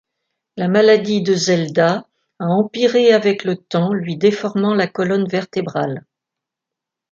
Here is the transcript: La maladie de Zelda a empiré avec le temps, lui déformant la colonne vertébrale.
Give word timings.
La 0.57 0.67
maladie 0.67 1.21
de 1.21 1.35
Zelda 1.35 2.07
a 2.39 2.45
empiré 2.45 3.13
avec 3.13 3.43
le 3.43 3.55
temps, 3.55 3.93
lui 3.93 4.17
déformant 4.17 4.73
la 4.73 4.87
colonne 4.87 5.27
vertébrale. 5.27 6.07